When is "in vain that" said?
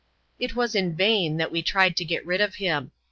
0.73-1.51